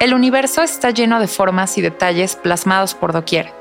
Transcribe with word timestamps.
El 0.00 0.14
universo 0.14 0.62
está 0.62 0.88
lleno 0.92 1.20
de 1.20 1.28
formas 1.28 1.76
y 1.76 1.82
detalles 1.82 2.34
plasmados 2.34 2.94
por 2.94 3.12
doquier, 3.12 3.52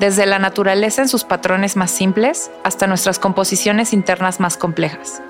desde 0.00 0.26
la 0.26 0.40
naturaleza 0.40 1.02
en 1.02 1.08
sus 1.08 1.22
patrones 1.22 1.76
más 1.76 1.92
simples 1.92 2.50
hasta 2.64 2.88
nuestras 2.88 3.20
composiciones 3.20 3.92
internas 3.92 4.40
más 4.40 4.56
complejas. 4.56 5.22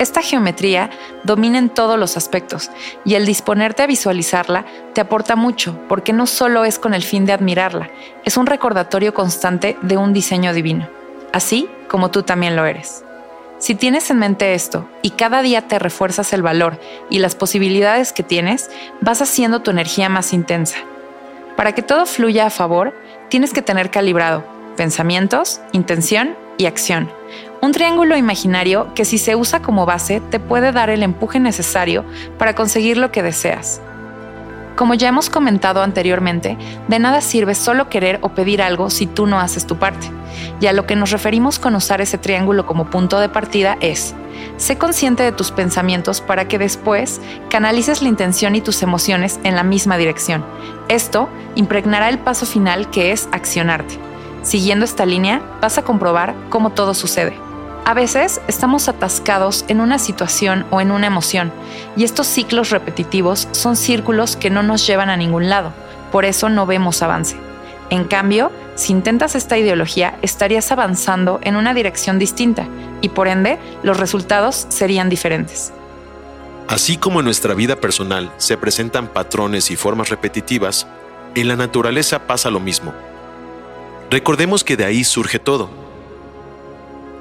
Esta 0.00 0.20
geometría 0.20 0.90
domina 1.22 1.58
en 1.58 1.70
todos 1.70 2.00
los 2.00 2.16
aspectos 2.16 2.72
y 3.04 3.14
el 3.14 3.26
disponerte 3.26 3.84
a 3.84 3.86
visualizarla 3.86 4.64
te 4.92 5.00
aporta 5.00 5.36
mucho 5.36 5.78
porque 5.88 6.12
no 6.12 6.26
solo 6.26 6.64
es 6.64 6.80
con 6.80 6.94
el 6.94 7.04
fin 7.04 7.24
de 7.24 7.34
admirarla, 7.34 7.88
es 8.24 8.36
un 8.36 8.46
recordatorio 8.46 9.14
constante 9.14 9.76
de 9.82 9.98
un 9.98 10.12
diseño 10.12 10.52
divino, 10.52 10.88
así 11.32 11.68
como 11.86 12.10
tú 12.10 12.24
también 12.24 12.56
lo 12.56 12.66
eres. 12.66 13.04
Si 13.62 13.76
tienes 13.76 14.10
en 14.10 14.18
mente 14.18 14.54
esto 14.54 14.88
y 15.02 15.10
cada 15.10 15.40
día 15.40 15.68
te 15.68 15.78
refuerzas 15.78 16.32
el 16.32 16.42
valor 16.42 16.80
y 17.10 17.20
las 17.20 17.36
posibilidades 17.36 18.12
que 18.12 18.24
tienes, 18.24 18.68
vas 19.00 19.22
haciendo 19.22 19.62
tu 19.62 19.70
energía 19.70 20.08
más 20.08 20.32
intensa. 20.32 20.78
Para 21.56 21.70
que 21.70 21.80
todo 21.80 22.04
fluya 22.06 22.46
a 22.46 22.50
favor, 22.50 22.92
tienes 23.28 23.52
que 23.52 23.62
tener 23.62 23.92
calibrado 23.92 24.44
pensamientos, 24.76 25.60
intención 25.70 26.34
y 26.58 26.66
acción. 26.66 27.08
Un 27.60 27.70
triángulo 27.70 28.16
imaginario 28.16 28.92
que 28.96 29.04
si 29.04 29.16
se 29.16 29.36
usa 29.36 29.62
como 29.62 29.86
base 29.86 30.20
te 30.28 30.40
puede 30.40 30.72
dar 30.72 30.90
el 30.90 31.04
empuje 31.04 31.38
necesario 31.38 32.04
para 32.38 32.56
conseguir 32.56 32.96
lo 32.96 33.12
que 33.12 33.22
deseas. 33.22 33.80
Como 34.82 34.94
ya 34.94 35.06
hemos 35.06 35.30
comentado 35.30 35.80
anteriormente, 35.80 36.58
de 36.88 36.98
nada 36.98 37.20
sirve 37.20 37.54
solo 37.54 37.88
querer 37.88 38.18
o 38.20 38.30
pedir 38.30 38.60
algo 38.60 38.90
si 38.90 39.06
tú 39.06 39.28
no 39.28 39.38
haces 39.38 39.64
tu 39.64 39.76
parte. 39.76 40.10
Y 40.60 40.66
a 40.66 40.72
lo 40.72 40.88
que 40.88 40.96
nos 40.96 41.12
referimos 41.12 41.60
con 41.60 41.76
usar 41.76 42.00
ese 42.00 42.18
triángulo 42.18 42.66
como 42.66 42.90
punto 42.90 43.20
de 43.20 43.28
partida 43.28 43.76
es, 43.80 44.12
sé 44.56 44.78
consciente 44.78 45.22
de 45.22 45.30
tus 45.30 45.52
pensamientos 45.52 46.20
para 46.20 46.48
que 46.48 46.58
después 46.58 47.20
canalices 47.48 48.02
la 48.02 48.08
intención 48.08 48.56
y 48.56 48.60
tus 48.60 48.82
emociones 48.82 49.38
en 49.44 49.54
la 49.54 49.62
misma 49.62 49.98
dirección. 49.98 50.44
Esto 50.88 51.28
impregnará 51.54 52.08
el 52.08 52.18
paso 52.18 52.44
final 52.44 52.90
que 52.90 53.12
es 53.12 53.28
accionarte. 53.30 54.00
Siguiendo 54.42 54.84
esta 54.84 55.06
línea, 55.06 55.42
vas 55.60 55.78
a 55.78 55.84
comprobar 55.84 56.34
cómo 56.50 56.70
todo 56.70 56.92
sucede. 56.94 57.51
A 57.84 57.94
veces 57.94 58.40
estamos 58.46 58.88
atascados 58.88 59.64
en 59.66 59.80
una 59.80 59.98
situación 59.98 60.64
o 60.70 60.80
en 60.80 60.92
una 60.92 61.08
emoción, 61.08 61.52
y 61.96 62.04
estos 62.04 62.28
ciclos 62.28 62.70
repetitivos 62.70 63.48
son 63.50 63.74
círculos 63.74 64.36
que 64.36 64.50
no 64.50 64.62
nos 64.62 64.86
llevan 64.86 65.10
a 65.10 65.16
ningún 65.16 65.48
lado, 65.48 65.72
por 66.12 66.24
eso 66.24 66.48
no 66.48 66.64
vemos 66.64 67.02
avance. 67.02 67.36
En 67.90 68.04
cambio, 68.04 68.52
si 68.76 68.92
intentas 68.92 69.34
esta 69.34 69.58
ideología, 69.58 70.16
estarías 70.22 70.70
avanzando 70.70 71.40
en 71.42 71.56
una 71.56 71.74
dirección 71.74 72.20
distinta, 72.20 72.68
y 73.00 73.08
por 73.08 73.26
ende, 73.26 73.58
los 73.82 73.96
resultados 73.96 74.64
serían 74.68 75.08
diferentes. 75.08 75.72
Así 76.68 76.96
como 76.96 77.18
en 77.18 77.24
nuestra 77.24 77.52
vida 77.52 77.74
personal 77.74 78.32
se 78.36 78.56
presentan 78.56 79.08
patrones 79.08 79.72
y 79.72 79.76
formas 79.76 80.08
repetitivas, 80.08 80.86
en 81.34 81.48
la 81.48 81.56
naturaleza 81.56 82.28
pasa 82.28 82.48
lo 82.48 82.60
mismo. 82.60 82.94
Recordemos 84.08 84.62
que 84.62 84.76
de 84.76 84.84
ahí 84.84 85.02
surge 85.02 85.40
todo 85.40 85.81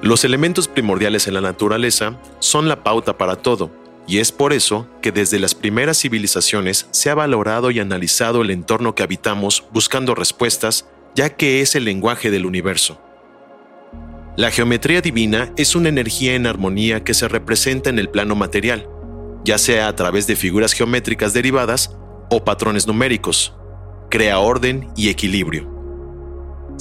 los 0.01 0.25
elementos 0.25 0.67
primordiales 0.67 1.27
en 1.27 1.35
la 1.35 1.41
naturaleza 1.41 2.19
son 2.39 2.67
la 2.67 2.83
pauta 2.83 3.17
para 3.17 3.35
todo, 3.35 3.71
y 4.07 4.17
es 4.17 4.31
por 4.31 4.51
eso 4.51 4.87
que 5.01 5.11
desde 5.11 5.39
las 5.39 5.53
primeras 5.53 5.99
civilizaciones 5.99 6.87
se 6.91 7.09
ha 7.09 7.15
valorado 7.15 7.69
y 7.69 7.79
analizado 7.79 8.41
el 8.41 8.49
entorno 8.49 8.95
que 8.95 9.03
habitamos 9.03 9.63
buscando 9.71 10.15
respuestas, 10.15 10.87
ya 11.13 11.29
que 11.29 11.61
es 11.61 11.75
el 11.75 11.85
lenguaje 11.85 12.31
del 12.31 12.45
universo. 12.45 12.99
La 14.37 14.49
geometría 14.49 15.01
divina 15.01 15.51
es 15.55 15.75
una 15.75 15.89
energía 15.89 16.33
en 16.35 16.47
armonía 16.47 17.03
que 17.03 17.13
se 17.13 17.27
representa 17.27 17.89
en 17.89 17.99
el 17.99 18.09
plano 18.09 18.33
material, 18.33 18.87
ya 19.43 19.57
sea 19.57 19.87
a 19.87 19.95
través 19.95 20.25
de 20.25 20.35
figuras 20.35 20.73
geométricas 20.73 21.33
derivadas 21.33 21.95
o 22.29 22.43
patrones 22.43 22.87
numéricos. 22.87 23.53
Crea 24.09 24.39
orden 24.39 24.89
y 24.95 25.09
equilibrio. 25.09 25.80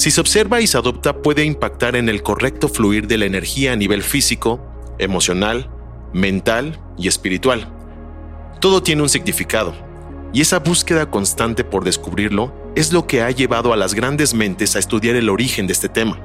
Si 0.01 0.11
se 0.11 0.23
observa 0.23 0.63
y 0.63 0.67
se 0.67 0.79
adopta 0.79 1.21
puede 1.21 1.45
impactar 1.45 1.95
en 1.95 2.09
el 2.09 2.23
correcto 2.23 2.71
fluir 2.71 3.07
de 3.07 3.19
la 3.19 3.27
energía 3.27 3.75
a 3.75 3.77
nivel 3.77 4.03
físico, 4.03 4.59
emocional, 4.99 5.69
mental 6.15 6.81
y 6.97 7.07
espiritual. 7.07 7.71
Todo 8.63 8.83
tiene 8.83 9.03
un 9.03 9.11
significado, 9.11 9.75
y 10.33 10.41
esa 10.41 10.59
búsqueda 10.59 11.11
constante 11.11 11.65
por 11.65 11.85
descubrirlo 11.85 12.51
es 12.75 12.95
lo 12.95 13.07
que 13.07 13.21
ha 13.21 13.31
llevado 13.31 13.75
a 13.75 13.77
las 13.77 13.93
grandes 13.93 14.33
mentes 14.33 14.75
a 14.75 14.79
estudiar 14.79 15.17
el 15.17 15.29
origen 15.29 15.67
de 15.67 15.75
este 15.75 15.91
tema. 15.91 16.19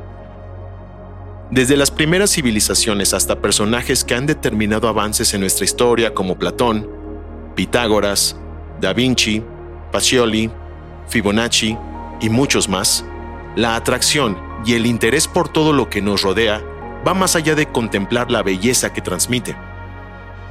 Desde 1.52 1.76
las 1.76 1.92
primeras 1.92 2.32
civilizaciones 2.32 3.14
hasta 3.14 3.42
personajes 3.42 4.06
que 4.06 4.16
han 4.16 4.26
determinado 4.26 4.88
avances 4.88 5.34
en 5.34 5.42
nuestra 5.42 5.66
historia 5.66 6.14
como 6.14 6.40
Platón, 6.40 6.90
Pitágoras, 7.56 8.38
Da 8.80 8.94
Vinci, 8.94 9.44
Pacioli, 9.92 10.50
Fibonacci 11.10 11.78
y 12.22 12.30
muchos 12.30 12.70
más, 12.70 13.04
la 13.56 13.76
atracción 13.76 14.38
y 14.66 14.74
el 14.74 14.86
interés 14.86 15.28
por 15.28 15.48
todo 15.48 15.72
lo 15.72 15.90
que 15.90 16.02
nos 16.02 16.22
rodea 16.22 16.62
va 17.08 17.14
más 17.14 17.36
allá 17.36 17.56
de 17.56 17.68
contemplar 17.68 18.32
la 18.32 18.44
belleza 18.44 18.92
que 18.92 19.02
transmite. 19.02 19.56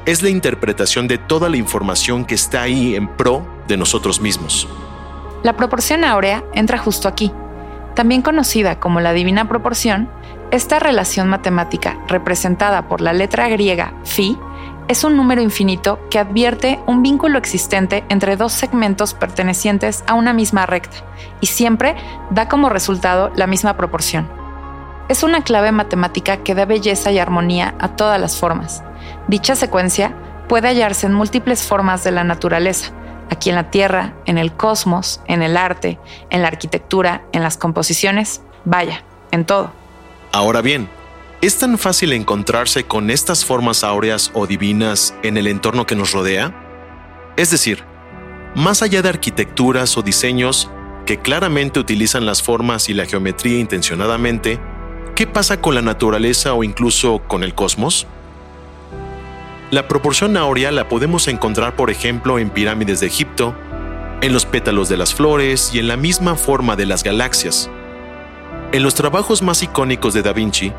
Es 0.06 0.22
la 0.22 0.30
interpretación 0.30 1.08
de 1.08 1.18
toda 1.18 1.48
la 1.48 1.56
información 1.56 2.24
que 2.24 2.34
está 2.34 2.62
ahí 2.62 2.94
en 2.94 3.08
pro 3.08 3.46
de 3.66 3.76
nosotros 3.76 4.20
mismos. 4.20 4.68
La 5.42 5.56
proporción 5.56 6.04
áurea 6.04 6.44
entra 6.54 6.78
justo 6.78 7.08
aquí. 7.08 7.32
También 7.94 8.22
conocida 8.22 8.80
como 8.80 9.00
la 9.00 9.12
divina 9.12 9.48
proporción, 9.48 10.08
esta 10.50 10.78
relación 10.78 11.28
matemática 11.28 11.98
representada 12.08 12.88
por 12.88 13.00
la 13.00 13.12
letra 13.12 13.48
griega 13.48 13.94
phi 14.04 14.38
es 14.88 15.04
un 15.04 15.16
número 15.16 15.40
infinito 15.40 15.98
que 16.10 16.18
advierte 16.18 16.80
un 16.86 17.02
vínculo 17.02 17.38
existente 17.38 18.04
entre 18.08 18.36
dos 18.36 18.52
segmentos 18.52 19.14
pertenecientes 19.14 20.04
a 20.06 20.14
una 20.14 20.32
misma 20.32 20.66
recta 20.66 20.98
y 21.40 21.46
siempre 21.46 21.96
da 22.30 22.48
como 22.48 22.68
resultado 22.68 23.30
la 23.34 23.46
misma 23.46 23.76
proporción. 23.76 24.28
Es 25.08 25.22
una 25.22 25.42
clave 25.42 25.72
matemática 25.72 26.38
que 26.38 26.54
da 26.54 26.64
belleza 26.64 27.10
y 27.12 27.18
armonía 27.18 27.74
a 27.78 27.96
todas 27.96 28.20
las 28.20 28.36
formas. 28.36 28.82
Dicha 29.28 29.54
secuencia 29.56 30.14
puede 30.48 30.68
hallarse 30.68 31.06
en 31.06 31.14
múltiples 31.14 31.62
formas 31.62 32.04
de 32.04 32.10
la 32.10 32.24
naturaleza, 32.24 32.92
aquí 33.30 33.50
en 33.50 33.56
la 33.56 33.70
Tierra, 33.70 34.14
en 34.26 34.38
el 34.38 34.52
cosmos, 34.52 35.20
en 35.26 35.42
el 35.42 35.56
arte, 35.56 35.98
en 36.30 36.42
la 36.42 36.48
arquitectura, 36.48 37.22
en 37.32 37.42
las 37.42 37.56
composiciones, 37.56 38.42
vaya, 38.64 39.02
en 39.30 39.44
todo. 39.44 39.72
Ahora 40.32 40.60
bien, 40.60 40.88
¿Es 41.44 41.58
tan 41.58 41.76
fácil 41.76 42.14
encontrarse 42.14 42.84
con 42.84 43.10
estas 43.10 43.44
formas 43.44 43.84
áureas 43.84 44.30
o 44.32 44.46
divinas 44.46 45.14
en 45.22 45.36
el 45.36 45.46
entorno 45.46 45.86
que 45.86 45.94
nos 45.94 46.12
rodea? 46.12 46.54
Es 47.36 47.50
decir, 47.50 47.84
más 48.54 48.80
allá 48.80 49.02
de 49.02 49.10
arquitecturas 49.10 49.98
o 49.98 50.02
diseños 50.02 50.70
que 51.04 51.20
claramente 51.20 51.78
utilizan 51.78 52.24
las 52.24 52.42
formas 52.42 52.88
y 52.88 52.94
la 52.94 53.04
geometría 53.04 53.58
intencionadamente, 53.58 54.58
¿qué 55.14 55.26
pasa 55.26 55.60
con 55.60 55.74
la 55.74 55.82
naturaleza 55.82 56.54
o 56.54 56.64
incluso 56.64 57.20
con 57.28 57.44
el 57.44 57.54
cosmos? 57.54 58.06
La 59.70 59.86
proporción 59.86 60.38
áurea 60.38 60.72
la 60.72 60.88
podemos 60.88 61.28
encontrar, 61.28 61.76
por 61.76 61.90
ejemplo, 61.90 62.38
en 62.38 62.48
pirámides 62.48 63.00
de 63.00 63.08
Egipto, 63.08 63.54
en 64.22 64.32
los 64.32 64.46
pétalos 64.46 64.88
de 64.88 64.96
las 64.96 65.12
flores 65.12 65.74
y 65.74 65.78
en 65.78 65.88
la 65.88 65.98
misma 65.98 66.36
forma 66.36 66.74
de 66.74 66.86
las 66.86 67.04
galaxias. 67.04 67.68
En 68.72 68.82
los 68.82 68.94
trabajos 68.94 69.42
más 69.42 69.62
icónicos 69.62 70.14
de 70.14 70.22
Da 70.22 70.32
Vinci, 70.32 70.72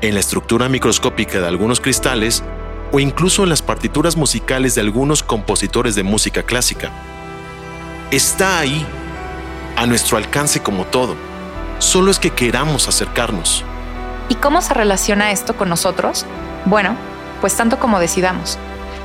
en 0.00 0.14
la 0.14 0.20
estructura 0.20 0.68
microscópica 0.68 1.40
de 1.40 1.48
algunos 1.48 1.80
cristales 1.80 2.44
o 2.92 3.00
incluso 3.00 3.42
en 3.42 3.48
las 3.48 3.62
partituras 3.62 4.16
musicales 4.16 4.74
de 4.74 4.80
algunos 4.80 5.22
compositores 5.22 5.94
de 5.94 6.02
música 6.02 6.42
clásica. 6.42 6.90
Está 8.10 8.60
ahí, 8.60 8.86
a 9.76 9.86
nuestro 9.86 10.16
alcance 10.16 10.60
como 10.60 10.84
todo. 10.84 11.16
Solo 11.78 12.10
es 12.10 12.18
que 12.18 12.30
queramos 12.30 12.88
acercarnos. 12.88 13.64
¿Y 14.28 14.36
cómo 14.36 14.62
se 14.62 14.74
relaciona 14.74 15.30
esto 15.30 15.56
con 15.56 15.68
nosotros? 15.68 16.24
Bueno, 16.64 16.96
pues 17.40 17.54
tanto 17.54 17.78
como 17.78 18.00
decidamos. 18.00 18.58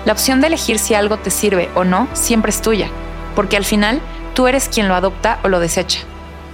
La 0.05 0.13
opción 0.13 0.41
de 0.41 0.47
elegir 0.47 0.79
si 0.79 0.95
algo 0.95 1.17
te 1.17 1.29
sirve 1.29 1.69
o 1.75 1.83
no 1.83 2.07
siempre 2.13 2.49
es 2.49 2.61
tuya, 2.61 2.89
porque 3.35 3.57
al 3.57 3.65
final 3.65 4.01
tú 4.33 4.47
eres 4.47 4.69
quien 4.69 4.87
lo 4.87 4.95
adopta 4.95 5.39
o 5.43 5.49
lo 5.49 5.59
desecha. 5.59 5.99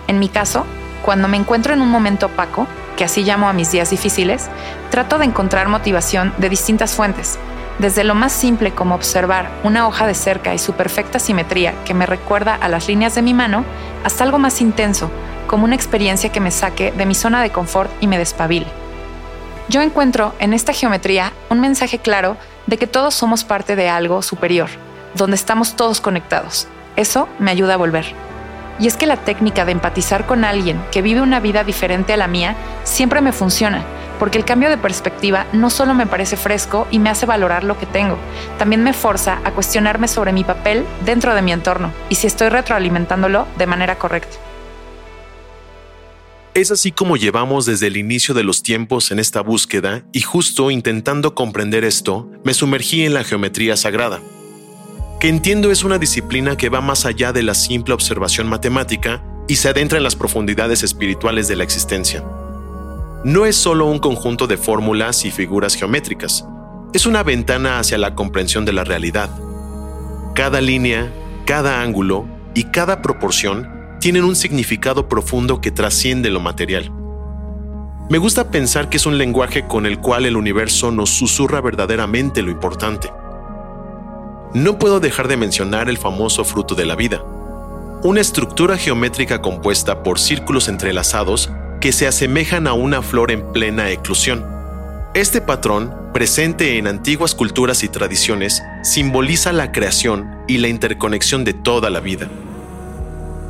En 0.07 0.19
mi 0.19 0.29
caso, 0.29 0.65
cuando 1.03 1.27
me 1.27 1.37
encuentro 1.37 1.73
en 1.73 1.81
un 1.81 1.89
momento 1.89 2.27
opaco, 2.27 2.67
que 2.99 3.05
así 3.05 3.23
llamo 3.23 3.47
a 3.47 3.53
mis 3.53 3.71
días 3.71 3.91
difíciles, 3.91 4.49
trato 4.91 5.19
de 5.19 5.23
encontrar 5.23 5.69
motivación 5.69 6.33
de 6.37 6.49
distintas 6.49 6.95
fuentes, 6.95 7.39
desde 7.77 8.03
lo 8.03 8.13
más 8.13 8.33
simple 8.33 8.71
como 8.71 8.93
observar 8.93 9.49
una 9.63 9.87
hoja 9.87 10.05
de 10.05 10.13
cerca 10.13 10.53
y 10.53 10.59
su 10.59 10.73
perfecta 10.73 11.17
simetría 11.17 11.73
que 11.85 11.93
me 11.93 12.05
recuerda 12.05 12.55
a 12.55 12.67
las 12.67 12.89
líneas 12.89 13.15
de 13.15 13.21
mi 13.21 13.33
mano, 13.33 13.63
hasta 14.03 14.25
algo 14.25 14.37
más 14.37 14.59
intenso, 14.59 15.09
como 15.47 15.63
una 15.63 15.75
experiencia 15.75 16.33
que 16.33 16.41
me 16.41 16.51
saque 16.51 16.91
de 16.91 17.05
mi 17.05 17.15
zona 17.15 17.41
de 17.41 17.51
confort 17.51 17.89
y 18.01 18.07
me 18.07 18.17
despabile. 18.17 18.67
Yo 19.69 19.81
encuentro 19.81 20.35
en 20.39 20.53
esta 20.53 20.73
geometría 20.73 21.31
un 21.49 21.61
mensaje 21.61 21.99
claro 21.99 22.35
de 22.67 22.77
que 22.77 22.85
todos 22.85 23.13
somos 23.13 23.45
parte 23.45 23.77
de 23.77 23.87
algo 23.87 24.21
superior, 24.21 24.67
donde 25.15 25.37
estamos 25.37 25.77
todos 25.77 26.01
conectados. 26.01 26.67
Eso 26.97 27.29
me 27.39 27.51
ayuda 27.51 27.75
a 27.75 27.77
volver. 27.77 28.28
Y 28.79 28.87
es 28.87 28.95
que 28.95 29.05
la 29.05 29.17
técnica 29.17 29.65
de 29.65 29.73
empatizar 29.73 30.25
con 30.25 30.45
alguien 30.45 30.81
que 30.91 31.01
vive 31.01 31.21
una 31.21 31.39
vida 31.39 31.63
diferente 31.63 32.13
a 32.13 32.17
la 32.17 32.27
mía 32.27 32.55
siempre 32.83 33.21
me 33.21 33.33
funciona, 33.33 33.83
porque 34.19 34.37
el 34.37 34.45
cambio 34.45 34.69
de 34.69 34.77
perspectiva 34.77 35.47
no 35.53 35.69
solo 35.69 35.93
me 35.93 36.07
parece 36.07 36.37
fresco 36.37 36.87
y 36.89 36.99
me 36.99 37.09
hace 37.09 37.25
valorar 37.25 37.63
lo 37.63 37.77
que 37.77 37.85
tengo, 37.85 38.17
también 38.57 38.83
me 38.83 38.93
forza 38.93 39.39
a 39.43 39.51
cuestionarme 39.51 40.07
sobre 40.07 40.31
mi 40.31 40.43
papel 40.43 40.85
dentro 41.05 41.33
de 41.33 41.41
mi 41.41 41.51
entorno 41.51 41.91
y 42.09 42.15
si 42.15 42.27
estoy 42.27 42.49
retroalimentándolo 42.49 43.47
de 43.57 43.67
manera 43.67 43.97
correcta. 43.97 44.37
Es 46.53 46.71
así 46.71 46.91
como 46.91 47.15
llevamos 47.15 47.65
desde 47.65 47.87
el 47.87 47.95
inicio 47.95 48.33
de 48.33 48.43
los 48.43 48.63
tiempos 48.63 49.11
en 49.11 49.19
esta 49.19 49.41
búsqueda 49.41 50.03
y 50.11 50.21
justo 50.21 50.71
intentando 50.71 51.35
comprender 51.35 51.83
esto, 51.83 52.29
me 52.43 52.53
sumergí 52.53 53.05
en 53.05 53.13
la 53.13 53.23
geometría 53.23 53.77
sagrada, 53.77 54.19
que 55.19 55.27
entiendo 55.27 55.69
es 55.69 55.83
una 55.83 55.99
disciplina 55.99 56.55
que 56.55 56.69
va 56.69 56.79
más 56.79 57.05
allá 57.05 57.33
de 57.33 57.43
la 57.43 57.53
simple 57.53 57.93
observación 57.93 58.47
matemática 58.47 59.21
y 59.49 59.57
se 59.57 59.67
adentra 59.67 59.97
en 59.97 60.03
las 60.03 60.15
profundidades 60.15 60.81
espirituales 60.81 61.49
de 61.49 61.57
la 61.57 61.65
existencia. 61.65 62.23
No 63.25 63.45
es 63.45 63.57
solo 63.57 63.85
un 63.87 63.99
conjunto 63.99 64.47
de 64.47 64.55
fórmulas 64.55 65.25
y 65.25 65.31
figuras 65.31 65.75
geométricas, 65.75 66.45
es 66.93 67.05
una 67.05 67.21
ventana 67.21 67.79
hacia 67.79 67.97
la 67.97 68.15
comprensión 68.15 68.63
de 68.63 68.71
la 68.71 68.85
realidad. 68.85 69.29
Cada 70.35 70.61
línea, 70.61 71.11
cada 71.45 71.81
ángulo 71.81 72.25
y 72.55 72.63
cada 72.65 73.01
proporción 73.01 73.69
tienen 73.99 74.23
un 74.23 74.37
significado 74.37 75.09
profundo 75.09 75.59
que 75.59 75.71
trasciende 75.71 76.29
lo 76.29 76.39
material. 76.39 76.91
Me 78.09 78.17
gusta 78.17 78.49
pensar 78.49 78.89
que 78.89 78.97
es 78.97 79.05
un 79.05 79.17
lenguaje 79.17 79.67
con 79.67 79.85
el 79.85 79.99
cual 79.99 80.25
el 80.25 80.37
universo 80.37 80.91
nos 80.91 81.09
susurra 81.09 81.59
verdaderamente 81.59 82.41
lo 82.41 82.51
importante. 82.51 83.11
No 84.53 84.79
puedo 84.79 84.99
dejar 84.99 85.27
de 85.27 85.37
mencionar 85.37 85.89
el 85.89 85.99
famoso 85.99 86.43
fruto 86.43 86.73
de 86.73 86.85
la 86.85 86.95
vida, 86.95 87.23
una 88.01 88.19
estructura 88.19 88.77
geométrica 88.77 89.43
compuesta 89.43 90.01
por 90.01 90.17
círculos 90.17 90.69
entrelazados 90.69 91.51
que 91.79 91.91
se 91.91 92.07
asemejan 92.07 92.65
a 92.65 92.73
una 92.73 93.03
flor 93.03 93.29
en 93.29 93.51
plena 93.51 93.91
eclosión. 93.91 94.43
Este 95.13 95.39
patrón, 95.39 95.93
presente 96.13 96.79
en 96.79 96.87
antiguas 96.87 97.35
culturas 97.35 97.83
y 97.83 97.89
tradiciones, 97.89 98.63
simboliza 98.81 99.53
la 99.53 99.71
creación 99.71 100.27
y 100.47 100.57
la 100.57 100.67
interconexión 100.67 101.43
de 101.43 101.53
toda 101.53 101.91
la 101.91 101.99
vida. 101.99 102.27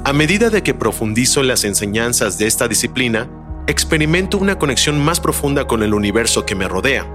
A 0.04 0.12
medida 0.12 0.50
de 0.50 0.64
que 0.64 0.74
profundizo 0.74 1.40
en 1.40 1.48
las 1.48 1.64
enseñanzas 1.64 2.38
de 2.38 2.48
esta 2.48 2.68
disciplina, 2.68 3.30
experimento 3.68 4.38
una 4.38 4.60
conexión 4.60 5.00
más 5.00 5.22
profunda 5.22 5.66
con 5.66 5.82
el 5.82 5.94
universo 5.94 6.46
que 6.46 6.56
me 6.56 6.68
rodea. 6.68 7.08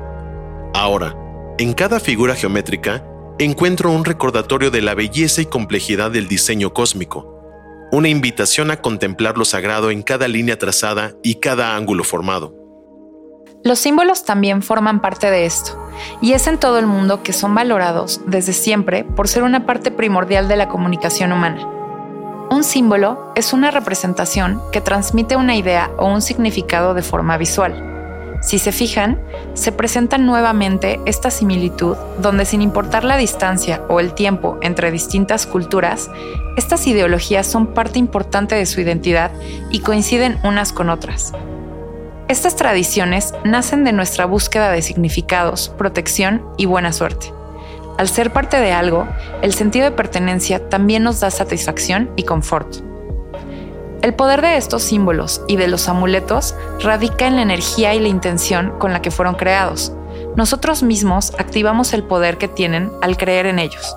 Ahora, 0.73 1.15
en 1.59 1.75
cada 1.75 2.01
figura 2.01 2.35
geométrica, 2.35 3.05
encuentro 3.39 3.91
un 3.91 4.05
recordatorio 4.05 4.71
de 4.71 4.81
la 4.81 4.95
belleza 4.95 5.43
y 5.43 5.47
complejidad 5.47 6.11
del 6.11 6.29
diseño 6.29 6.73
cósmico, 6.73 7.89
una 7.91 8.09
invitación 8.09 8.71
a 8.71 8.81
contemplar 8.81 9.37
lo 9.37 9.45
sagrado 9.45 9.91
en 9.91 10.03
cada 10.03 10.29
línea 10.29 10.59
trazada 10.59 11.15
y 11.23 11.37
cada 11.37 11.77
ángulo 11.77 12.05
formado. 12.05 12.55
Los 13.65 13.79
símbolos 13.79 14.25
también 14.25 14.63
forman 14.63 15.01
parte 15.01 15.31
de 15.31 15.47
esto, 15.47 15.73
y 16.21 16.33
es 16.33 16.47
en 16.47 16.59
todo 16.59 16.79
el 16.79 16.87
mundo 16.87 17.23
que 17.23 17.33
son 17.33 17.55
valorados 17.55 18.21
desde 18.27 18.53
siempre 18.53 19.05
por 19.05 19.27
ser 19.27 19.43
una 19.43 19.67
parte 19.67 19.91
primordial 19.91 20.49
de 20.49 20.57
la 20.57 20.69
comunicación 20.69 21.33
humana. 21.33 21.67
Un 22.51 22.63
símbolo 22.63 23.33
es 23.35 23.53
una 23.53 23.71
representación 23.71 24.61
que 24.71 24.81
transmite 24.81 25.35
una 25.35 25.57
idea 25.57 25.91
o 25.99 26.07
un 26.07 26.21
significado 26.21 26.95
de 26.95 27.03
forma 27.03 27.37
visual. 27.39 27.94
Si 28.45 28.59
se 28.59 28.73
fijan, 28.73 29.19
se 29.55 29.73
presenta 29.73 30.19
nuevamente 30.19 31.01
esta 31.07 31.31
similitud 31.31 31.97
donde 32.21 32.45
sin 32.45 32.61
importar 32.61 33.03
la 33.03 33.17
distancia 33.17 33.83
o 33.89 34.01
el 34.01 34.13
tiempo 34.13 34.59
entre 34.61 34.91
distintas 34.91 35.47
culturas, 35.47 36.11
estas 36.59 36.87
ideologías 36.87 37.47
son 37.47 37.69
parte 37.69 37.99
importante 37.99 38.55
de 38.55 38.67
su 38.67 38.83
identidad 38.83 39.31
y 39.71 39.81
coinciden 39.81 40.39
unas 40.45 40.75
con 40.75 40.91
otras. 40.91 41.33
Estas 42.29 42.55
tradiciones 42.55 43.33
nacen 43.45 43.83
de 43.83 43.93
nuestra 43.93 44.27
búsqueda 44.27 44.71
de 44.71 44.83
significados, 44.83 45.71
protección 45.79 46.45
y 46.59 46.67
buena 46.67 46.93
suerte. 46.93 47.33
Al 47.97 48.09
ser 48.09 48.31
parte 48.31 48.59
de 48.59 48.73
algo, 48.73 49.09
el 49.41 49.55
sentido 49.55 49.87
de 49.87 49.97
pertenencia 49.97 50.69
también 50.69 51.03
nos 51.03 51.21
da 51.21 51.31
satisfacción 51.31 52.11
y 52.17 52.25
confort. 52.25 52.94
El 54.05 54.13
poder 54.13 54.43
de 54.43 54.59
estos 54.59 54.83
símbolos 54.83 55.41
y 55.49 55.57
de 55.57 55.67
los 55.67 55.89
amuletos 55.89 56.55
radica 56.83 57.27
en 57.27 57.37
la 57.37 57.43
energía 57.43 57.95
y 57.95 58.01
la 58.01 58.09
intención 58.09 58.79
con 58.79 58.93
la 58.93 59.01
que 59.01 59.11
fueron 59.11 59.35
creados. 59.35 59.95
Nosotros 60.37 60.83
mismos 60.83 61.33
activamos 61.39 61.95
el 61.95 62.03
poder 62.03 62.37
que 62.37 62.47
tienen 62.47 62.93
al 63.01 63.17
creer 63.17 63.47
en 63.47 63.59
ellos. 63.59 63.97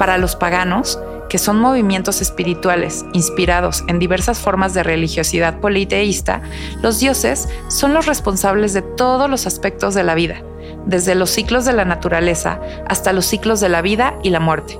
Para 0.00 0.18
los 0.18 0.34
paganos, 0.34 0.98
que 1.28 1.38
son 1.38 1.60
movimientos 1.60 2.20
espirituales 2.20 3.04
inspirados 3.12 3.84
en 3.86 4.00
diversas 4.00 4.40
formas 4.40 4.74
de 4.74 4.82
religiosidad 4.82 5.60
politeísta, 5.60 6.42
los 6.82 6.98
dioses 6.98 7.48
son 7.68 7.94
los 7.94 8.06
responsables 8.06 8.72
de 8.72 8.82
todos 8.82 9.30
los 9.30 9.46
aspectos 9.46 9.94
de 9.94 10.02
la 10.02 10.16
vida, 10.16 10.42
desde 10.86 11.14
los 11.14 11.30
ciclos 11.30 11.64
de 11.64 11.72
la 11.72 11.84
naturaleza 11.84 12.58
hasta 12.88 13.12
los 13.12 13.26
ciclos 13.26 13.60
de 13.60 13.68
la 13.68 13.80
vida 13.80 14.14
y 14.24 14.30
la 14.30 14.40
muerte, 14.40 14.76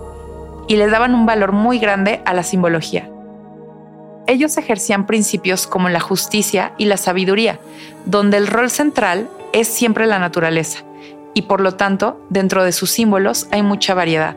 y 0.66 0.75
le 0.75 0.88
daban 0.88 1.14
un 1.14 1.25
valor 1.25 1.52
muy 1.52 1.78
grande 1.78 2.20
a 2.26 2.34
la 2.34 2.42
simbología. 2.42 3.13
Ellos 4.26 4.56
ejercían 4.56 5.06
principios 5.06 5.67
como 5.67 5.88
la 5.91 6.00
justicia 6.00 6.73
y 6.79 6.87
la 6.87 6.97
sabiduría, 6.97 7.59
donde 8.06 8.38
el 8.38 8.47
rol 8.47 8.71
central 8.71 9.29
es 9.53 9.69
siempre 9.69 10.06
la 10.06 10.19
naturaleza, 10.19 10.85
y 11.35 11.43
por 11.43 11.61
lo 11.61 11.75
tanto, 11.75 12.25
dentro 12.31 12.65
de 12.65 12.73
sus 12.73 12.91
símbolos 12.91 13.47
hay 13.50 13.62
mucha 13.62 13.93
variedad. 13.93 14.37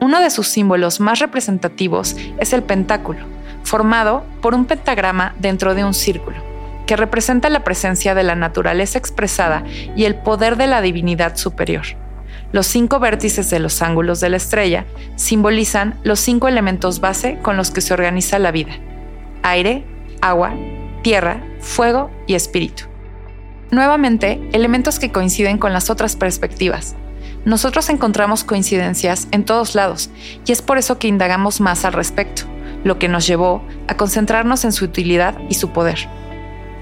Uno 0.00 0.20
de 0.20 0.30
sus 0.30 0.48
símbolos 0.48 0.98
más 0.98 1.20
representativos 1.20 2.16
es 2.38 2.52
el 2.52 2.62
pentáculo, 2.62 3.20
formado 3.62 4.24
por 4.42 4.54
un 4.54 4.64
pentagrama 4.64 5.34
dentro 5.38 5.74
de 5.74 5.84
un 5.84 5.94
círculo 5.94 6.36
que 6.86 6.96
representa 6.96 7.50
la 7.50 7.64
presencia 7.64 8.14
de 8.14 8.22
la 8.22 8.36
naturaleza 8.36 8.98
expresada 8.98 9.64
y 9.96 10.04
el 10.04 10.14
poder 10.14 10.56
de 10.56 10.68
la 10.68 10.80
divinidad 10.80 11.36
superior. 11.36 11.84
Los 12.52 12.66
cinco 12.68 13.00
vértices 13.00 13.50
de 13.50 13.58
los 13.58 13.82
ángulos 13.82 14.20
de 14.20 14.30
la 14.30 14.36
estrella 14.36 14.86
simbolizan 15.16 15.98
los 16.04 16.20
cinco 16.20 16.46
elementos 16.46 17.00
base 17.00 17.38
con 17.42 17.56
los 17.56 17.72
que 17.72 17.80
se 17.80 17.92
organiza 17.92 18.38
la 18.38 18.52
vida. 18.52 18.72
Aire, 19.48 19.84
agua, 20.20 20.54
tierra, 21.02 21.40
fuego 21.60 22.10
y 22.26 22.34
espíritu. 22.34 22.82
Nuevamente, 23.70 24.40
elementos 24.52 24.98
que 24.98 25.12
coinciden 25.12 25.56
con 25.56 25.72
las 25.72 25.88
otras 25.88 26.16
perspectivas. 26.16 26.96
Nosotros 27.44 27.88
encontramos 27.88 28.42
coincidencias 28.42 29.28
en 29.30 29.44
todos 29.44 29.76
lados 29.76 30.10
y 30.44 30.50
es 30.50 30.62
por 30.62 30.78
eso 30.78 30.98
que 30.98 31.06
indagamos 31.06 31.60
más 31.60 31.84
al 31.84 31.92
respecto, 31.92 32.42
lo 32.82 32.98
que 32.98 33.06
nos 33.06 33.24
llevó 33.24 33.62
a 33.86 33.96
concentrarnos 33.96 34.64
en 34.64 34.72
su 34.72 34.84
utilidad 34.84 35.38
y 35.48 35.54
su 35.54 35.70
poder. 35.70 36.08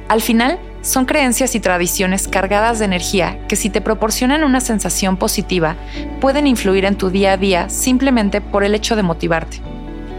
Al 0.08 0.22
final, 0.22 0.58
son 0.80 1.04
creencias 1.04 1.54
y 1.54 1.60
tradiciones 1.60 2.28
cargadas 2.28 2.78
de 2.78 2.86
energía 2.86 3.46
que 3.46 3.56
si 3.56 3.68
te 3.68 3.82
proporcionan 3.82 4.42
una 4.42 4.62
sensación 4.62 5.18
positiva, 5.18 5.76
pueden 6.22 6.46
influir 6.46 6.86
en 6.86 6.96
tu 6.96 7.10
día 7.10 7.32
a 7.32 7.36
día 7.36 7.68
simplemente 7.68 8.40
por 8.40 8.64
el 8.64 8.74
hecho 8.74 8.96
de 8.96 9.02
motivarte. 9.02 9.60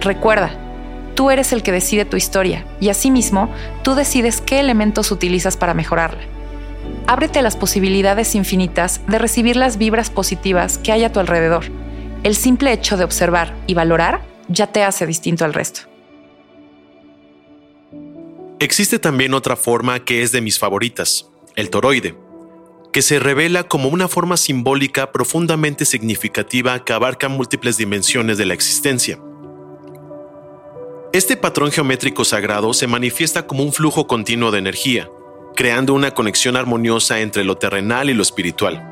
Recuerda, 0.01 0.51
tú 1.15 1.31
eres 1.31 1.53
el 1.53 1.63
que 1.63 1.71
decide 1.71 2.05
tu 2.05 2.17
historia 2.17 2.65
y 2.79 2.89
asimismo 2.89 3.51
tú 3.83 3.95
decides 3.95 4.41
qué 4.41 4.59
elementos 4.59 5.11
utilizas 5.11 5.57
para 5.57 5.73
mejorarla. 5.73 6.21
Ábrete 7.07 7.41
las 7.41 7.55
posibilidades 7.55 8.35
infinitas 8.35 9.01
de 9.07 9.17
recibir 9.17 9.55
las 9.55 9.77
vibras 9.77 10.09
positivas 10.09 10.77
que 10.77 10.91
hay 10.91 11.03
a 11.03 11.11
tu 11.11 11.19
alrededor. 11.19 11.65
El 12.23 12.35
simple 12.35 12.73
hecho 12.73 12.97
de 12.97 13.03
observar 13.03 13.55
y 13.67 13.73
valorar 13.73 14.21
ya 14.47 14.67
te 14.67 14.83
hace 14.83 15.07
distinto 15.07 15.45
al 15.45 15.53
resto. 15.53 15.81
Existe 18.59 18.99
también 18.99 19.33
otra 19.33 19.55
forma 19.55 20.03
que 20.03 20.23
es 20.23 20.31
de 20.31 20.41
mis 20.41 20.57
favoritas, 20.57 21.29
el 21.55 21.69
toroide, 21.69 22.15
que 22.91 23.01
se 23.01 23.19
revela 23.19 23.63
como 23.63 23.89
una 23.89 24.07
forma 24.07 24.37
simbólica 24.37 25.11
profundamente 25.11 25.85
significativa 25.85 26.83
que 26.83 26.93
abarca 26.93 27.27
múltiples 27.27 27.77
dimensiones 27.77 28.37
de 28.37 28.45
la 28.45 28.53
existencia. 28.53 29.19
Este 31.15 31.37
patrón 31.37 31.71
geométrico 31.71 32.25
sagrado 32.25 32.73
se 32.73 32.87
manifiesta 32.87 33.47
como 33.47 33.63
un 33.63 33.71
flujo 33.71 34.05
continuo 34.05 34.51
de 34.51 34.57
energía, 34.57 35.09
creando 35.55 35.93
una 35.93 36.11
conexión 36.11 36.57
armoniosa 36.57 37.21
entre 37.21 37.45
lo 37.45 37.55
terrenal 37.55 38.09
y 38.09 38.13
lo 38.13 38.21
espiritual. 38.21 38.85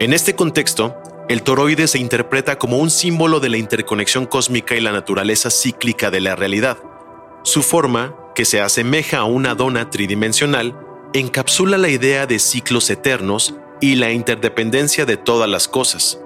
En 0.00 0.14
este 0.14 0.34
contexto, 0.34 0.96
el 1.28 1.42
toroide 1.42 1.88
se 1.88 1.98
interpreta 1.98 2.56
como 2.56 2.78
un 2.78 2.88
símbolo 2.88 3.38
de 3.38 3.50
la 3.50 3.58
interconexión 3.58 4.24
cósmica 4.24 4.74
y 4.76 4.80
la 4.80 4.92
naturaleza 4.92 5.50
cíclica 5.50 6.10
de 6.10 6.22
la 6.22 6.36
realidad. 6.36 6.78
Su 7.42 7.62
forma 7.62 8.16
que 8.34 8.46
se 8.46 8.62
asemeja 8.62 9.18
a 9.18 9.24
una 9.24 9.54
dona 9.54 9.90
tridimensional, 9.90 10.74
encapsula 11.12 11.76
la 11.76 11.90
idea 11.90 12.26
de 12.26 12.38
ciclos 12.38 12.88
eternos 12.88 13.54
y 13.82 13.96
la 13.96 14.10
interdependencia 14.10 15.04
de 15.04 15.18
todas 15.18 15.50
las 15.50 15.68
cosas. 15.68 16.18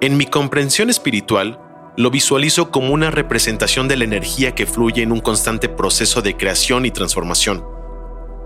En 0.00 0.16
mi 0.16 0.26
comprensión 0.26 0.88
espiritual, 0.88 1.58
lo 1.98 2.12
visualizo 2.12 2.70
como 2.70 2.94
una 2.94 3.10
representación 3.10 3.88
de 3.88 3.96
la 3.96 4.04
energía 4.04 4.54
que 4.54 4.66
fluye 4.66 5.02
en 5.02 5.10
un 5.10 5.18
constante 5.18 5.68
proceso 5.68 6.22
de 6.22 6.36
creación 6.36 6.86
y 6.86 6.92
transformación. 6.92 7.64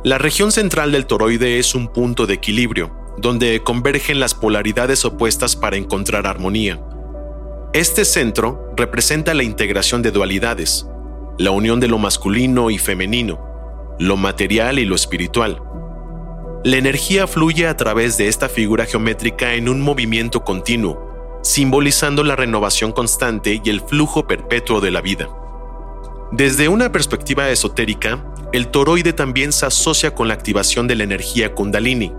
La 0.04 0.16
región 0.16 0.52
central 0.52 0.90
del 0.90 1.04
toroide 1.04 1.58
es 1.58 1.74
un 1.74 1.88
punto 1.88 2.26
de 2.26 2.32
equilibrio, 2.32 2.96
donde 3.18 3.62
convergen 3.62 4.20
las 4.20 4.32
polaridades 4.32 5.04
opuestas 5.04 5.54
para 5.54 5.76
encontrar 5.76 6.26
armonía. 6.26 6.80
Este 7.74 8.06
centro 8.06 8.72
representa 8.74 9.34
la 9.34 9.42
integración 9.42 10.00
de 10.00 10.12
dualidades, 10.12 10.86
la 11.36 11.50
unión 11.50 11.78
de 11.78 11.88
lo 11.88 11.98
masculino 11.98 12.70
y 12.70 12.78
femenino, 12.78 13.38
lo 13.98 14.16
material 14.16 14.78
y 14.78 14.86
lo 14.86 14.94
espiritual. 14.94 15.62
La 16.64 16.78
energía 16.78 17.26
fluye 17.26 17.66
a 17.66 17.76
través 17.76 18.16
de 18.16 18.28
esta 18.28 18.48
figura 18.48 18.86
geométrica 18.86 19.52
en 19.52 19.68
un 19.68 19.82
movimiento 19.82 20.42
continuo, 20.42 21.11
simbolizando 21.42 22.24
la 22.24 22.36
renovación 22.36 22.92
constante 22.92 23.60
y 23.62 23.70
el 23.70 23.80
flujo 23.80 24.26
perpetuo 24.26 24.80
de 24.80 24.90
la 24.90 25.00
vida. 25.00 25.28
Desde 26.30 26.68
una 26.68 26.92
perspectiva 26.92 27.50
esotérica, 27.50 28.24
el 28.52 28.68
toroide 28.68 29.12
también 29.12 29.52
se 29.52 29.66
asocia 29.66 30.14
con 30.14 30.28
la 30.28 30.34
activación 30.34 30.88
de 30.88 30.94
la 30.94 31.04
energía 31.04 31.54
kundalini, 31.54 32.12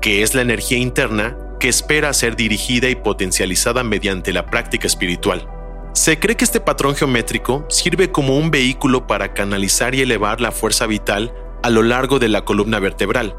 que 0.00 0.22
es 0.22 0.34
la 0.34 0.42
energía 0.42 0.78
interna 0.78 1.36
que 1.60 1.68
espera 1.68 2.12
ser 2.12 2.36
dirigida 2.36 2.88
y 2.88 2.94
potencializada 2.94 3.82
mediante 3.82 4.32
la 4.32 4.46
práctica 4.46 4.86
espiritual. 4.86 5.48
Se 5.92 6.18
cree 6.18 6.36
que 6.36 6.44
este 6.44 6.60
patrón 6.60 6.94
geométrico 6.94 7.66
sirve 7.68 8.12
como 8.12 8.38
un 8.38 8.50
vehículo 8.50 9.06
para 9.06 9.34
canalizar 9.34 9.94
y 9.94 10.02
elevar 10.02 10.40
la 10.40 10.52
fuerza 10.52 10.86
vital 10.86 11.34
a 11.62 11.70
lo 11.70 11.82
largo 11.82 12.18
de 12.18 12.28
la 12.28 12.44
columna 12.44 12.78
vertebral, 12.78 13.34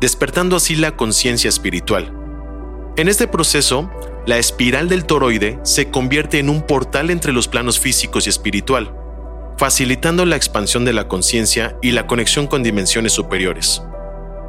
despertando 0.00 0.56
así 0.56 0.74
la 0.74 0.96
conciencia 0.96 1.48
espiritual. 1.48 2.19
En 2.96 3.08
este 3.08 3.28
proceso, 3.28 3.90
la 4.26 4.38
espiral 4.38 4.88
del 4.88 5.04
toroide 5.04 5.58
se 5.62 5.90
convierte 5.90 6.38
en 6.38 6.50
un 6.50 6.62
portal 6.62 7.10
entre 7.10 7.32
los 7.32 7.48
planos 7.48 7.78
físicos 7.78 8.26
y 8.26 8.30
espiritual, 8.30 8.92
facilitando 9.56 10.26
la 10.26 10.36
expansión 10.36 10.84
de 10.84 10.92
la 10.92 11.06
conciencia 11.06 11.76
y 11.82 11.92
la 11.92 12.06
conexión 12.06 12.46
con 12.46 12.62
dimensiones 12.62 13.12
superiores. 13.12 13.82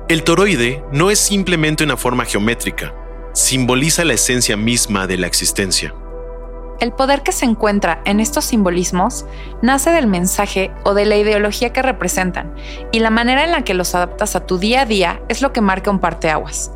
El 0.09 0.23
toroide 0.23 0.83
no 0.91 1.11
es 1.11 1.19
simplemente 1.19 1.83
una 1.83 1.97
forma 1.97 2.25
geométrica, 2.25 2.93
simboliza 3.33 4.03
la 4.03 4.13
esencia 4.13 4.57
misma 4.57 5.07
de 5.07 5.17
la 5.17 5.27
existencia. 5.27 5.93
El 6.81 6.91
poder 6.91 7.21
que 7.21 7.31
se 7.31 7.45
encuentra 7.45 8.01
en 8.05 8.19
estos 8.19 8.43
simbolismos 8.45 9.25
nace 9.61 9.91
del 9.91 10.07
mensaje 10.07 10.71
o 10.83 10.95
de 10.95 11.05
la 11.05 11.15
ideología 11.15 11.71
que 11.71 11.83
representan, 11.83 12.55
y 12.91 12.99
la 12.99 13.11
manera 13.11 13.43
en 13.43 13.51
la 13.51 13.63
que 13.63 13.75
los 13.75 13.93
adaptas 13.93 14.35
a 14.35 14.47
tu 14.47 14.57
día 14.57 14.81
a 14.81 14.85
día 14.85 15.21
es 15.29 15.43
lo 15.43 15.53
que 15.53 15.61
marca 15.61 15.91
un 15.91 15.99
parteaguas. 15.99 16.71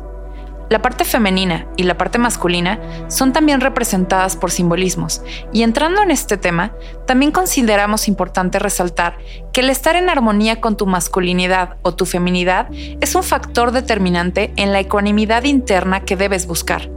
La 0.68 0.82
parte 0.82 1.04
femenina 1.04 1.68
y 1.76 1.84
la 1.84 1.96
parte 1.96 2.18
masculina 2.18 2.80
son 3.08 3.32
también 3.32 3.60
representadas 3.60 4.36
por 4.36 4.50
simbolismos, 4.50 5.22
y 5.52 5.62
entrando 5.62 6.02
en 6.02 6.10
este 6.10 6.36
tema, 6.36 6.72
también 7.06 7.30
consideramos 7.30 8.08
importante 8.08 8.58
resaltar 8.58 9.16
que 9.52 9.60
el 9.60 9.70
estar 9.70 9.94
en 9.94 10.10
armonía 10.10 10.60
con 10.60 10.76
tu 10.76 10.86
masculinidad 10.86 11.76
o 11.82 11.94
tu 11.94 12.04
feminidad 12.04 12.68
es 13.00 13.14
un 13.14 13.22
factor 13.22 13.70
determinante 13.70 14.52
en 14.56 14.72
la 14.72 14.80
ecuanimidad 14.80 15.44
interna 15.44 16.00
que 16.00 16.16
debes 16.16 16.48
buscar. 16.48 16.90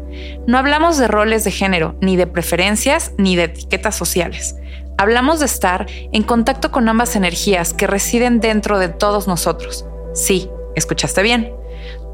No 0.48 0.58
hablamos 0.58 0.98
de 0.98 1.08
roles 1.08 1.44
de 1.44 1.52
género, 1.52 1.96
ni 2.02 2.16
de 2.16 2.26
preferencias, 2.26 3.12
ni 3.20 3.36
de 3.36 3.44
etiquetas 3.44 3.96
sociales. 3.96 4.56
Hablamos 4.98 5.40
de 5.40 5.46
estar 5.46 5.86
en 6.12 6.24
contacto 6.24 6.72
con 6.72 6.90
ambas 6.90 7.16
energías 7.16 7.74
que 7.74 7.86
residen 7.86 8.40
dentro 8.40 8.80
de 8.80 8.90
todos 8.90 9.28
nosotros. 9.28 9.86
Sí, 10.16 10.50
escuchaste 10.76 11.22
bien 11.22 11.60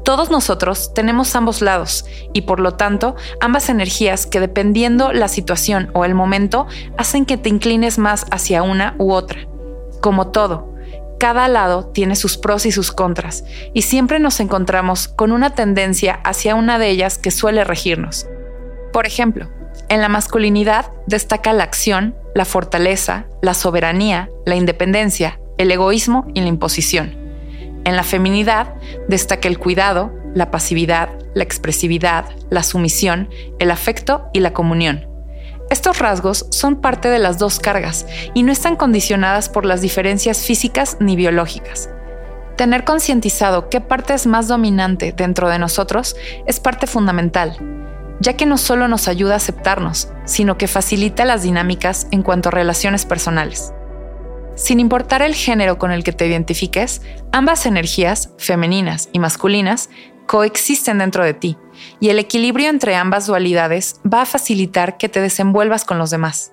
todos 0.06 0.30
nosotros 0.30 0.94
tenemos 0.94 1.34
ambos 1.34 1.62
lados 1.62 2.04
y 2.32 2.42
por 2.42 2.60
lo 2.60 2.74
tanto 2.74 3.16
ambas 3.40 3.68
energías 3.68 4.24
que 4.24 4.38
dependiendo 4.38 5.12
la 5.12 5.26
situación 5.26 5.90
o 5.94 6.04
el 6.04 6.14
momento 6.14 6.68
hacen 6.96 7.26
que 7.26 7.36
te 7.36 7.48
inclines 7.48 7.98
más 7.98 8.24
hacia 8.30 8.62
una 8.62 8.94
u 8.98 9.12
otra. 9.12 9.48
Como 10.00 10.28
todo, 10.28 10.72
cada 11.18 11.48
lado 11.48 11.86
tiene 11.86 12.14
sus 12.14 12.38
pros 12.38 12.66
y 12.66 12.70
sus 12.70 12.92
contras 12.92 13.42
y 13.74 13.82
siempre 13.82 14.20
nos 14.20 14.38
encontramos 14.38 15.08
con 15.08 15.32
una 15.32 15.56
tendencia 15.56 16.20
hacia 16.22 16.54
una 16.54 16.78
de 16.78 16.88
ellas 16.88 17.18
que 17.18 17.32
suele 17.32 17.64
regirnos. 17.64 18.28
Por 18.92 19.06
ejemplo, 19.06 19.50
en 19.88 20.00
la 20.00 20.08
masculinidad 20.08 20.86
destaca 21.08 21.52
la 21.52 21.64
acción, 21.64 22.14
la 22.32 22.44
fortaleza, 22.44 23.26
la 23.42 23.54
soberanía, 23.54 24.30
la 24.44 24.54
independencia, 24.54 25.40
el 25.58 25.72
egoísmo 25.72 26.28
y 26.32 26.42
la 26.42 26.46
imposición. 26.46 27.25
En 27.86 27.94
la 27.94 28.02
feminidad 28.02 28.74
destaca 29.06 29.46
el 29.46 29.60
cuidado, 29.60 30.12
la 30.34 30.50
pasividad, 30.50 31.08
la 31.34 31.44
expresividad, 31.44 32.24
la 32.50 32.64
sumisión, 32.64 33.30
el 33.60 33.70
afecto 33.70 34.28
y 34.32 34.40
la 34.40 34.52
comunión. 34.52 35.06
Estos 35.70 36.00
rasgos 36.00 36.46
son 36.50 36.80
parte 36.80 37.08
de 37.08 37.20
las 37.20 37.38
dos 37.38 37.60
cargas 37.60 38.04
y 38.34 38.42
no 38.42 38.50
están 38.50 38.74
condicionadas 38.74 39.48
por 39.48 39.64
las 39.64 39.82
diferencias 39.82 40.42
físicas 40.42 40.96
ni 40.98 41.14
biológicas. 41.14 41.88
Tener 42.56 42.82
concientizado 42.82 43.68
qué 43.68 43.80
parte 43.80 44.14
es 44.14 44.26
más 44.26 44.48
dominante 44.48 45.14
dentro 45.16 45.48
de 45.48 45.60
nosotros 45.60 46.16
es 46.44 46.58
parte 46.58 46.88
fundamental, 46.88 47.56
ya 48.18 48.32
que 48.32 48.46
no 48.46 48.58
solo 48.58 48.88
nos 48.88 49.06
ayuda 49.06 49.34
a 49.34 49.36
aceptarnos, 49.36 50.08
sino 50.24 50.58
que 50.58 50.66
facilita 50.66 51.24
las 51.24 51.44
dinámicas 51.44 52.08
en 52.10 52.24
cuanto 52.24 52.48
a 52.48 52.52
relaciones 52.52 53.06
personales. 53.06 53.72
Sin 54.56 54.80
importar 54.80 55.20
el 55.20 55.34
género 55.34 55.78
con 55.78 55.92
el 55.92 56.02
que 56.02 56.12
te 56.12 56.26
identifiques, 56.26 57.02
ambas 57.30 57.66
energías, 57.66 58.30
femeninas 58.38 59.10
y 59.12 59.18
masculinas, 59.18 59.90
coexisten 60.26 60.98
dentro 60.98 61.22
de 61.22 61.34
ti, 61.34 61.58
y 62.00 62.08
el 62.08 62.18
equilibrio 62.18 62.70
entre 62.70 62.96
ambas 62.96 63.26
dualidades 63.26 64.00
va 64.10 64.22
a 64.22 64.26
facilitar 64.26 64.96
que 64.96 65.10
te 65.10 65.20
desenvuelvas 65.20 65.84
con 65.84 65.98
los 65.98 66.10
demás. 66.10 66.52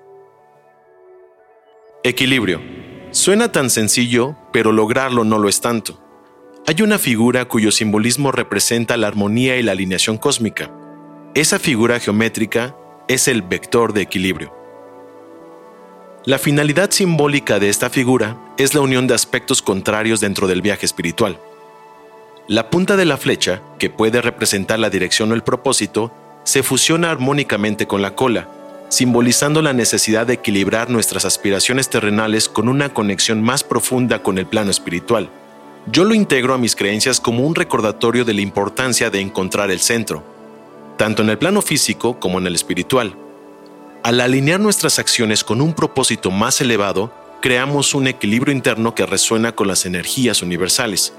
Equilibrio. 2.04 2.62
Suena 3.12 3.54
tan 3.54 3.70
sencillo, 3.70 4.36
pero 4.52 4.74
lograrlo 4.74 5.24
no 5.24 5.40
lo 5.40 5.48
es 5.48 5.62
tanto. 5.62 6.04
Hay 6.68 6.82
una 6.82 7.00
figura 7.00 7.46
cuyo 7.46 7.72
simbolismo 7.72 8.34
representa 8.34 8.98
la 8.98 9.08
armonía 9.08 9.56
y 9.56 9.64
la 9.64 9.72
alineación 9.72 10.18
cósmica. 10.18 10.72
Esa 11.36 11.58
figura 11.58 12.02
geométrica 12.02 12.76
es 13.08 13.30
el 13.30 13.44
vector 13.44 13.94
de 13.94 14.02
equilibrio. 14.02 14.63
La 16.26 16.40
finalidad 16.40 16.90
simbólica 16.90 17.60
de 17.60 17.68
esta 17.68 17.90
figura 17.90 18.38
es 18.58 18.74
la 18.74 18.80
unión 18.80 19.08
de 19.08 19.14
aspectos 19.14 19.62
contrarios 19.62 20.22
dentro 20.22 20.48
del 20.48 20.62
viaje 20.62 20.86
espiritual. 20.86 21.38
La 22.48 22.70
punta 22.70 22.96
de 22.96 23.04
la 23.04 23.18
flecha, 23.18 23.62
que 23.78 23.90
puede 23.90 24.22
representar 24.22 24.80
la 24.80 24.90
dirección 24.90 25.32
o 25.32 25.36
el 25.36 25.44
propósito, 25.44 26.14
se 26.46 26.64
fusiona 26.64 27.12
armónicamente 27.12 27.88
con 27.88 28.02
la 28.02 28.16
cola, 28.16 28.48
simbolizando 28.88 29.62
la 29.62 29.74
necesidad 29.74 30.26
de 30.26 30.36
equilibrar 30.36 30.90
nuestras 30.90 31.26
aspiraciones 31.26 31.90
terrenales 31.90 32.48
con 32.48 32.70
una 32.70 32.94
conexión 32.94 33.42
más 33.42 33.66
profunda 33.66 34.24
con 34.24 34.38
el 34.38 34.46
plano 34.46 34.72
espiritual. 34.72 35.30
Yo 35.88 36.06
lo 36.06 36.14
integro 36.14 36.54
a 36.54 36.58
mis 36.58 36.78
creencias 36.78 37.20
como 37.20 37.46
un 37.46 37.54
recordatorio 37.54 38.24
de 38.24 38.34
la 38.34 38.42
importancia 38.42 39.10
de 39.10 39.20
encontrar 39.20 39.72
el 39.72 39.82
centro, 39.82 40.24
tanto 40.96 41.22
en 41.22 41.32
el 41.32 41.38
plano 41.38 41.62
físico 41.62 42.18
como 42.18 42.38
en 42.40 42.48
el 42.48 42.56
espiritual. 42.56 43.18
Al 44.04 44.20
alinear 44.20 44.60
nuestras 44.60 45.00
acciones 45.00 45.46
con 45.46 45.62
un 45.62 45.72
propósito 45.72 46.30
más 46.30 46.60
elevado, 46.60 47.14
creamos 47.42 47.96
un 47.96 48.08
equilibrio 48.08 48.54
interno 48.54 48.94
que 48.94 49.06
resuena 49.06 49.54
con 49.54 49.70
las 49.70 49.86
energías 49.86 50.42
universales. 50.42 51.14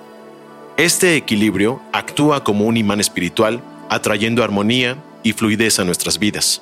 Este 0.76 1.17
equilibrio 1.17 1.81
actúa 1.95 2.45
como 2.45 2.67
un 2.67 2.76
imán 2.76 3.00
espiritual, 3.00 3.62
atrayendo 3.88 4.45
armonía 4.45 4.99
y 5.23 5.33
fluidez 5.33 5.79
a 5.79 5.85
nuestras 5.85 6.19
vidas. 6.19 6.61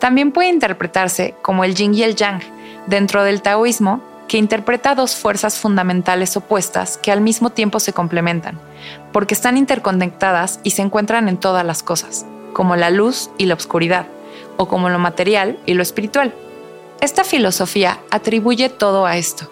También 0.00 0.32
puede 0.32 0.48
interpretarse 0.48 1.36
como 1.40 1.62
el 1.62 1.76
yin 1.76 1.94
y 1.94 2.02
el 2.02 2.16
yang 2.16 2.42
dentro 2.88 3.22
del 3.22 3.40
taoísmo, 3.40 4.02
que 4.26 4.38
interpreta 4.38 4.96
dos 4.96 5.14
fuerzas 5.14 5.56
fundamentales 5.56 6.36
opuestas 6.36 6.98
que 6.98 7.12
al 7.12 7.20
mismo 7.20 7.50
tiempo 7.50 7.78
se 7.78 7.92
complementan, 7.92 8.58
porque 9.12 9.34
están 9.34 9.56
interconectadas 9.56 10.58
y 10.64 10.70
se 10.70 10.82
encuentran 10.82 11.28
en 11.28 11.36
todas 11.36 11.64
las 11.64 11.84
cosas, 11.84 12.26
como 12.52 12.74
la 12.74 12.90
luz 12.90 13.30
y 13.38 13.46
la 13.46 13.54
oscuridad 13.54 14.08
o 14.58 14.68
como 14.68 14.90
lo 14.90 14.98
material 14.98 15.58
y 15.64 15.72
lo 15.72 15.82
espiritual. 15.82 16.34
Esta 17.00 17.24
filosofía 17.24 17.98
atribuye 18.10 18.68
todo 18.68 19.06
a 19.06 19.16
esto. 19.16 19.50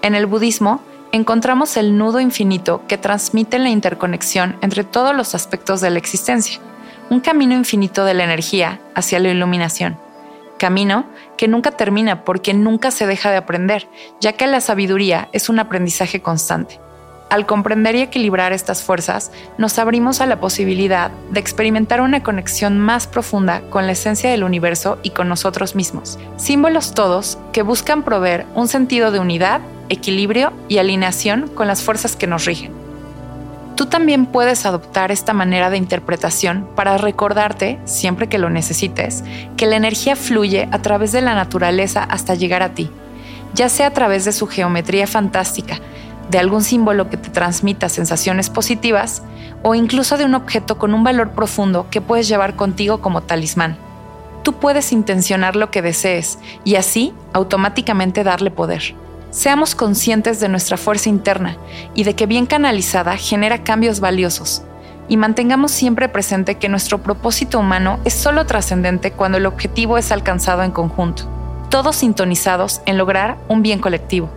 En 0.00 0.14
el 0.14 0.24
budismo 0.24 0.80
encontramos 1.12 1.76
el 1.76 1.98
nudo 1.98 2.20
infinito 2.20 2.82
que 2.88 2.96
transmite 2.96 3.58
la 3.58 3.68
interconexión 3.68 4.56
entre 4.62 4.84
todos 4.84 5.14
los 5.14 5.34
aspectos 5.34 5.80
de 5.80 5.90
la 5.90 5.98
existencia, 5.98 6.60
un 7.10 7.20
camino 7.20 7.54
infinito 7.54 8.04
de 8.04 8.14
la 8.14 8.24
energía 8.24 8.80
hacia 8.94 9.18
la 9.18 9.28
iluminación. 9.28 9.98
Camino 10.58 11.04
que 11.36 11.48
nunca 11.48 11.72
termina 11.72 12.24
porque 12.24 12.54
nunca 12.54 12.90
se 12.90 13.06
deja 13.06 13.30
de 13.30 13.36
aprender, 13.36 13.88
ya 14.20 14.34
que 14.34 14.46
la 14.46 14.60
sabiduría 14.60 15.28
es 15.32 15.48
un 15.48 15.58
aprendizaje 15.58 16.22
constante. 16.22 16.80
Al 17.30 17.46
comprender 17.46 17.96
y 17.96 18.00
equilibrar 18.00 18.52
estas 18.52 18.82
fuerzas, 18.82 19.32
nos 19.58 19.78
abrimos 19.78 20.20
a 20.20 20.26
la 20.26 20.38
posibilidad 20.38 21.10
de 21.30 21.40
experimentar 21.40 22.00
una 22.00 22.22
conexión 22.22 22.78
más 22.78 23.06
profunda 23.06 23.62
con 23.70 23.86
la 23.86 23.92
esencia 23.92 24.30
del 24.30 24.44
universo 24.44 24.98
y 25.02 25.10
con 25.10 25.28
nosotros 25.28 25.74
mismos. 25.74 26.18
Símbolos 26.36 26.94
todos 26.94 27.38
que 27.52 27.62
buscan 27.62 28.02
proveer 28.02 28.46
un 28.54 28.68
sentido 28.68 29.10
de 29.10 29.18
unidad, 29.18 29.60
equilibrio 29.88 30.52
y 30.68 30.78
alineación 30.78 31.48
con 31.48 31.66
las 31.66 31.82
fuerzas 31.82 32.14
que 32.14 32.26
nos 32.26 32.44
rigen. 32.44 32.72
Tú 33.74 33.86
también 33.86 34.26
puedes 34.26 34.66
adoptar 34.66 35.10
esta 35.10 35.32
manera 35.32 35.68
de 35.68 35.76
interpretación 35.76 36.68
para 36.76 36.96
recordarte, 36.96 37.80
siempre 37.84 38.28
que 38.28 38.38
lo 38.38 38.48
necesites, 38.48 39.24
que 39.56 39.66
la 39.66 39.74
energía 39.74 40.14
fluye 40.14 40.68
a 40.70 40.78
través 40.80 41.10
de 41.10 41.22
la 41.22 41.34
naturaleza 41.34 42.04
hasta 42.04 42.36
llegar 42.36 42.62
a 42.62 42.74
ti, 42.74 42.88
ya 43.52 43.68
sea 43.68 43.88
a 43.88 43.92
través 43.92 44.24
de 44.24 44.32
su 44.32 44.46
geometría 44.46 45.08
fantástica, 45.08 45.80
de 46.30 46.38
algún 46.38 46.62
símbolo 46.62 47.10
que 47.10 47.16
te 47.16 47.30
transmita 47.30 47.88
sensaciones 47.88 48.50
positivas 48.50 49.22
o 49.62 49.74
incluso 49.74 50.16
de 50.16 50.24
un 50.24 50.34
objeto 50.34 50.78
con 50.78 50.94
un 50.94 51.04
valor 51.04 51.30
profundo 51.30 51.86
que 51.90 52.00
puedes 52.00 52.28
llevar 52.28 52.56
contigo 52.56 53.00
como 53.00 53.22
talismán. 53.22 53.76
Tú 54.42 54.52
puedes 54.54 54.92
intencionar 54.92 55.56
lo 55.56 55.70
que 55.70 55.80
desees 55.80 56.38
y 56.64 56.76
así 56.76 57.14
automáticamente 57.32 58.24
darle 58.24 58.50
poder. 58.50 58.94
Seamos 59.30 59.74
conscientes 59.74 60.38
de 60.38 60.48
nuestra 60.48 60.76
fuerza 60.76 61.08
interna 61.08 61.56
y 61.94 62.04
de 62.04 62.14
que 62.14 62.26
bien 62.26 62.46
canalizada 62.46 63.16
genera 63.16 63.64
cambios 63.64 64.00
valiosos. 64.00 64.62
Y 65.08 65.16
mantengamos 65.16 65.72
siempre 65.72 66.08
presente 66.08 66.54
que 66.56 66.68
nuestro 66.68 67.02
propósito 67.02 67.58
humano 67.58 67.98
es 68.04 68.14
solo 68.14 68.46
trascendente 68.46 69.12
cuando 69.12 69.38
el 69.38 69.46
objetivo 69.46 69.98
es 69.98 70.12
alcanzado 70.12 70.62
en 70.62 70.70
conjunto, 70.70 71.24
todos 71.68 71.96
sintonizados 71.96 72.80
en 72.86 72.96
lograr 72.96 73.36
un 73.48 73.62
bien 73.62 73.80
colectivo. 73.80 74.30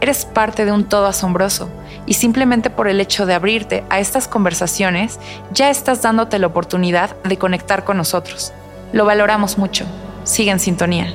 Eres 0.00 0.24
parte 0.24 0.64
de 0.64 0.72
un 0.72 0.84
todo 0.84 1.06
asombroso 1.06 1.68
y 2.06 2.14
simplemente 2.14 2.70
por 2.70 2.88
el 2.88 3.00
hecho 3.00 3.26
de 3.26 3.34
abrirte 3.34 3.84
a 3.90 4.00
estas 4.00 4.28
conversaciones 4.28 5.18
ya 5.52 5.68
estás 5.68 6.02
dándote 6.02 6.38
la 6.38 6.46
oportunidad 6.46 7.16
de 7.22 7.36
conectar 7.36 7.84
con 7.84 7.98
nosotros. 7.98 8.52
Lo 8.92 9.04
valoramos 9.04 9.58
mucho. 9.58 9.84
Sigue 10.24 10.50
en 10.50 10.60
sintonía. 10.60 11.14